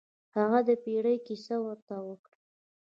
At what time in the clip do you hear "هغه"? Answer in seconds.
0.37-0.59